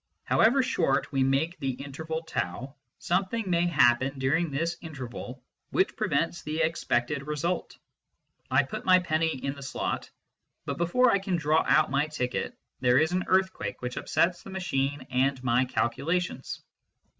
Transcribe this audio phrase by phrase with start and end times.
[0.23, 2.39] However short we make the interval T,
[2.97, 7.77] something may happen during this interval which prevents the expected result.
[8.49, 10.09] I put my penny in the slot,
[10.65, 14.49] but before I can draw out my ticket there is an earthquake which upsets the
[14.49, 16.63] machine and my calcula tions.